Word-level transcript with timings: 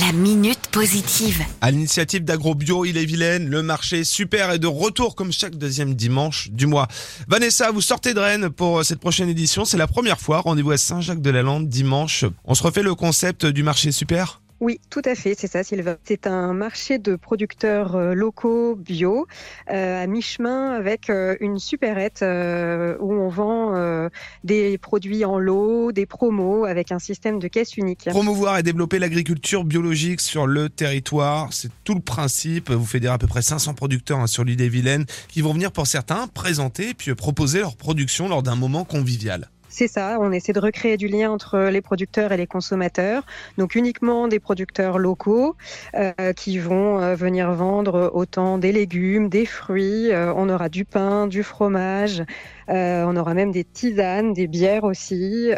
La 0.00 0.12
minute 0.12 0.66
positive. 0.72 1.42
À 1.60 1.70
l'initiative 1.70 2.24
d'AgroBio 2.24 2.84
Ille-et-Vilaine, 2.84 3.48
le 3.48 3.62
marché 3.62 4.02
super 4.02 4.50
est 4.50 4.58
de 4.58 4.66
retour 4.66 5.14
comme 5.14 5.32
chaque 5.32 5.54
deuxième 5.54 5.94
dimanche 5.94 6.50
du 6.50 6.66
mois. 6.66 6.88
Vanessa, 7.28 7.70
vous 7.70 7.80
sortez 7.80 8.12
de 8.12 8.18
Rennes 8.18 8.50
pour 8.50 8.84
cette 8.84 8.98
prochaine 8.98 9.28
édition. 9.28 9.64
C'est 9.64 9.78
la 9.78 9.86
première 9.86 10.18
fois. 10.18 10.40
Rendez-vous 10.40 10.72
à 10.72 10.76
Saint-Jacques-de-la-Lande 10.76 11.68
dimanche. 11.68 12.24
On 12.44 12.54
se 12.54 12.64
refait 12.64 12.82
le 12.82 12.94
concept 12.94 13.46
du 13.46 13.62
marché 13.62 13.92
super? 13.92 14.40
Oui, 14.60 14.80
tout 14.88 15.02
à 15.04 15.14
fait, 15.14 15.34
c'est 15.36 15.48
ça, 15.48 15.62
Sylvain. 15.62 15.98
C'est 16.04 16.26
un 16.26 16.54
marché 16.54 16.98
de 16.98 17.14
producteurs 17.14 17.94
euh, 17.94 18.14
locaux 18.14 18.74
bio 18.74 19.26
euh, 19.70 20.02
à 20.02 20.06
mi-chemin 20.06 20.70
avec 20.70 21.10
euh, 21.10 21.36
une 21.40 21.58
supérette 21.58 22.22
où 22.22 23.12
on 23.12 23.28
vend 23.28 24.08
des 24.44 24.78
produits 24.78 25.24
en 25.24 25.38
lot, 25.38 25.92
des 25.92 26.06
promos 26.06 26.64
avec 26.64 26.92
un 26.92 26.98
système 26.98 27.38
de 27.38 27.48
caisse 27.48 27.76
unique. 27.76 28.08
Promouvoir 28.08 28.58
et 28.58 28.62
développer 28.62 28.98
l'agriculture 28.98 29.64
biologique 29.64 30.20
sur 30.20 30.46
le 30.46 30.68
territoire, 30.68 31.52
c'est 31.52 31.70
tout 31.84 31.94
le 31.94 32.00
principe. 32.00 32.70
Vous 32.70 32.86
fédérez 32.86 33.14
à 33.14 33.18
peu 33.18 33.26
près 33.26 33.42
500 33.42 33.74
producteurs 33.74 34.20
hein, 34.20 34.26
sur 34.26 34.44
l'île 34.44 34.56
des 34.56 34.68
Vilaines 34.68 35.06
qui 35.28 35.42
vont 35.42 35.52
venir 35.52 35.72
pour 35.72 35.86
certains 35.86 36.28
présenter 36.28 36.94
puis 36.94 37.14
proposer 37.14 37.60
leur 37.60 37.76
production 37.76 38.28
lors 38.28 38.42
d'un 38.42 38.56
moment 38.56 38.84
convivial. 38.84 39.50
C'est 39.68 39.88
ça, 39.88 40.18
on 40.20 40.32
essaie 40.32 40.52
de 40.52 40.60
recréer 40.60 40.96
du 40.96 41.08
lien 41.08 41.30
entre 41.30 41.58
les 41.58 41.80
producteurs 41.80 42.32
et 42.32 42.36
les 42.36 42.46
consommateurs. 42.46 43.24
Donc 43.58 43.74
uniquement 43.74 44.28
des 44.28 44.38
producteurs 44.38 44.98
locaux 44.98 45.56
euh, 45.94 46.32
qui 46.34 46.58
vont 46.58 47.00
euh, 47.00 47.14
venir 47.14 47.52
vendre 47.52 48.10
autant 48.14 48.58
des 48.58 48.72
légumes, 48.72 49.28
des 49.28 49.44
fruits. 49.44 50.12
Euh, 50.12 50.32
on 50.36 50.48
aura 50.48 50.68
du 50.68 50.84
pain, 50.84 51.26
du 51.26 51.42
fromage. 51.42 52.22
on 52.68 53.16
aura 53.16 53.34
même 53.34 53.52
des 53.52 53.64
tisanes, 53.64 54.32
des 54.32 54.46
bières 54.46 54.84
aussi. 54.84 55.50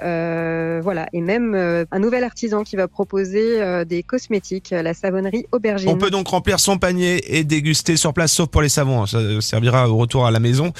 voilà, 0.82 1.06
et 1.12 1.20
même 1.20 1.54
un 1.90 1.98
nouvel 1.98 2.24
artisan 2.24 2.64
qui 2.64 2.76
va 2.76 2.88
proposer 2.88 3.84
des 3.84 4.02
cosmétiques, 4.02 4.70
la 4.70 4.94
savonnerie 4.94 5.46
aubergine. 5.52 5.88
On 5.88 5.96
peut 5.96 6.10
donc 6.10 6.28
remplir 6.28 6.60
son 6.60 6.78
panier 6.78 7.36
et 7.36 7.44
déguster 7.44 7.96
sur 7.96 8.12
place, 8.12 8.32
sauf 8.32 8.48
pour 8.48 8.62
les 8.62 8.68
savons. 8.68 9.02
Hein. 9.02 9.06
Ça 9.06 9.40
servira 9.40 9.88
au 9.88 9.96
retour 9.96 10.26
à 10.26 10.30
la 10.30 10.40
maison. 10.40 10.72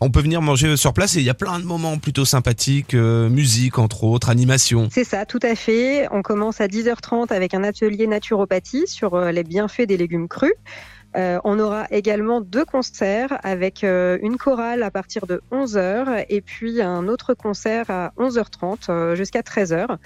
On 0.00 0.10
peut 0.10 0.20
venir 0.20 0.42
manger 0.42 0.76
sur 0.76 0.92
place 0.92 1.16
et 1.16 1.20
il 1.20 1.24
y 1.24 1.30
a 1.30 1.34
plein 1.34 1.58
de 1.58 1.64
moments 1.64 1.98
plutôt 1.98 2.24
sympathiques 2.24 2.75
musique 2.92 3.78
entre 3.78 4.04
autres, 4.04 4.28
animation. 4.28 4.88
C'est 4.90 5.04
ça, 5.04 5.26
tout 5.26 5.40
à 5.42 5.54
fait. 5.54 6.08
On 6.10 6.22
commence 6.22 6.60
à 6.60 6.66
10h30 6.66 7.32
avec 7.32 7.54
un 7.54 7.64
atelier 7.64 8.06
naturopathie 8.06 8.86
sur 8.86 9.14
euh, 9.14 9.32
les 9.32 9.44
bienfaits 9.44 9.86
des 9.86 9.96
légumes 9.96 10.28
crus. 10.28 10.54
Euh, 11.16 11.38
on 11.44 11.58
aura 11.58 11.86
également 11.90 12.40
deux 12.40 12.64
concerts 12.64 13.38
avec 13.42 13.84
euh, 13.84 14.18
une 14.22 14.36
chorale 14.36 14.82
à 14.82 14.90
partir 14.90 15.26
de 15.26 15.40
11h 15.50 16.26
et 16.28 16.40
puis 16.42 16.82
un 16.82 17.08
autre 17.08 17.32
concert 17.34 17.88
à 17.88 18.12
11h30 18.18 18.90
euh, 18.90 19.14
jusqu'à 19.14 19.40
13h. 19.40 19.96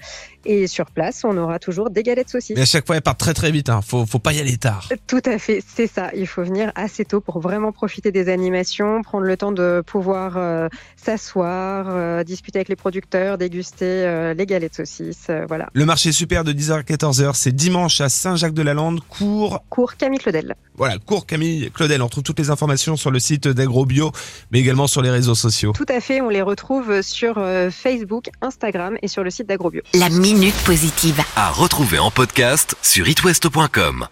Et 0.45 0.67
sur 0.67 0.85
place, 0.85 1.23
on 1.23 1.37
aura 1.37 1.59
toujours 1.59 1.89
des 1.89 2.03
galettes 2.03 2.29
saucisses. 2.29 2.55
Mais 2.55 2.63
à 2.63 2.65
chaque 2.65 2.87
fois, 2.87 2.95
elles 2.95 3.01
partent 3.01 3.19
très 3.19 3.33
très 3.33 3.51
vite. 3.51 3.69
Hein. 3.69 3.81
Faut, 3.81 4.05
faut 4.05 4.19
pas 4.19 4.33
y 4.33 4.39
aller 4.39 4.57
tard. 4.57 4.87
Tout 5.07 5.21
à 5.25 5.37
fait, 5.37 5.63
c'est 5.67 5.87
ça. 5.87 6.11
Il 6.15 6.27
faut 6.27 6.43
venir 6.43 6.71
assez 6.75 7.03
tôt 7.03 7.19
pour 7.19 7.39
vraiment 7.39 7.71
profiter 7.71 8.11
des 8.11 8.29
animations, 8.29 9.01
prendre 9.01 9.25
le 9.25 9.37
temps 9.37 9.51
de 9.51 9.83
pouvoir 9.85 10.69
s'asseoir, 10.95 12.23
discuter 12.25 12.59
avec 12.59 12.69
les 12.69 12.75
producteurs, 12.75 13.37
déguster 13.37 14.33
les 14.35 14.45
galettes 14.45 14.75
saucisses. 14.75 15.29
voilà. 15.47 15.69
Le 15.73 15.85
marché 15.85 16.11
super 16.11 16.43
de 16.43 16.53
10h 16.53 16.73
à 16.73 16.81
14h, 16.81 17.33
c'est 17.35 17.51
dimanche 17.51 18.01
à 18.01 18.09
Saint-Jacques-de-la-Lande, 18.09 19.01
cours. 19.09 19.63
Cours 19.69 19.95
Camille 19.95 20.19
Claudel. 20.19 20.55
Voilà, 20.75 20.95
cours 21.01 21.25
Camille 21.25 21.69
Claudel. 21.71 22.01
On 22.01 22.09
trouve 22.09 22.23
toutes 22.23 22.39
les 22.39 22.49
informations 22.49 22.95
sur 22.95 23.11
le 23.11 23.19
site 23.19 23.47
d'AgroBio, 23.47 24.11
mais 24.51 24.59
également 24.59 24.87
sur 24.87 25.01
les 25.01 25.09
réseaux 25.09 25.35
sociaux. 25.35 25.73
Tout 25.75 25.85
à 25.89 25.99
fait, 25.99 26.21
on 26.21 26.29
les 26.29 26.41
retrouve 26.41 27.01
sur 27.01 27.37
euh, 27.37 27.69
Facebook, 27.71 28.29
Instagram 28.41 28.97
et 29.01 29.07
sur 29.07 29.23
le 29.23 29.29
site 29.29 29.47
d'AgroBio. 29.47 29.81
La 29.93 30.09
minute 30.09 30.55
positive. 30.65 31.21
À 31.35 31.51
retrouver 31.51 31.99
en 31.99 32.11
podcast 32.11 32.75
sur 32.81 33.07
itwest.com. 33.07 34.07